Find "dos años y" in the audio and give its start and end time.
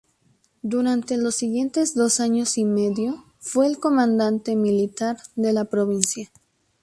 1.93-2.65